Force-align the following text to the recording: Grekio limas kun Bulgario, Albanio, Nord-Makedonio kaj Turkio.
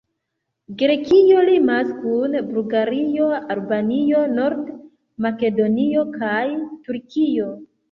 Grekio 0.77 1.43
limas 1.49 1.91
kun 1.97 2.37
Bulgario, 2.47 3.29
Albanio, 3.57 4.23
Nord-Makedonio 4.41 6.09
kaj 6.19 6.45
Turkio. 6.91 7.55